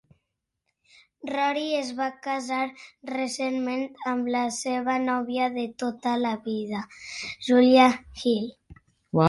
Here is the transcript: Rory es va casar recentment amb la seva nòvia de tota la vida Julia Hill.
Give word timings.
Rory 1.31 1.65
es 1.79 1.91
va 1.99 2.07
casar 2.27 2.61
recentment 3.11 3.85
amb 4.13 4.31
la 4.37 4.43
seva 4.57 4.97
nòvia 5.05 5.53
de 5.61 5.69
tota 5.85 6.17
la 6.25 6.35
vida 6.51 6.83
Julia 7.23 7.89
Hill. 8.25 8.53